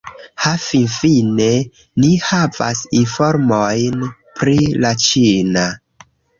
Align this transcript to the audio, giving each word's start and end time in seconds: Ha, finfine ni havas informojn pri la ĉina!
Ha, 0.43 0.51
finfine 0.61 1.49
ni 2.05 2.09
havas 2.29 2.83
informojn 3.03 4.03
pri 4.41 4.59
la 4.83 4.95
ĉina! 5.07 5.71